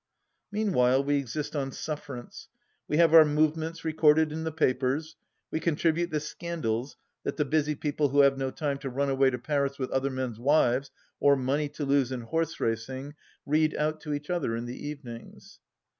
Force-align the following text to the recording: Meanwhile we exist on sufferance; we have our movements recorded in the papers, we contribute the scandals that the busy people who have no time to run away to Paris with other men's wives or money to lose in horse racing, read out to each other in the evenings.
Meanwhile 0.51 1.03
we 1.03 1.17
exist 1.19 1.55
on 1.55 1.71
sufferance; 1.71 2.47
we 2.87 2.97
have 2.97 3.13
our 3.13 3.23
movements 3.23 3.85
recorded 3.85 4.31
in 4.31 4.45
the 4.45 4.51
papers, 4.51 5.15
we 5.51 5.59
contribute 5.59 6.09
the 6.09 6.19
scandals 6.19 6.97
that 7.23 7.37
the 7.37 7.45
busy 7.45 7.75
people 7.75 8.09
who 8.09 8.21
have 8.21 8.35
no 8.35 8.49
time 8.49 8.79
to 8.79 8.89
run 8.89 9.11
away 9.11 9.29
to 9.29 9.37
Paris 9.37 9.77
with 9.77 9.91
other 9.91 10.09
men's 10.09 10.39
wives 10.39 10.89
or 11.19 11.35
money 11.35 11.69
to 11.69 11.85
lose 11.85 12.11
in 12.11 12.21
horse 12.21 12.59
racing, 12.59 13.13
read 13.45 13.75
out 13.77 14.01
to 14.01 14.11
each 14.15 14.31
other 14.31 14.55
in 14.55 14.65
the 14.65 14.87
evenings. 14.87 15.59